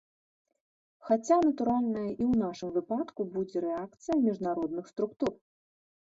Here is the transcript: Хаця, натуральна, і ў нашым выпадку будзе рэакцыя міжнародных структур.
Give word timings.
Хаця, 1.09 1.35
натуральна, 1.49 2.05
і 2.07 2.15
ў 2.29 2.33
нашым 2.43 2.69
выпадку 2.77 3.21
будзе 3.35 3.57
рэакцыя 3.65 4.15
міжнародных 4.23 4.89
структур. 4.93 5.31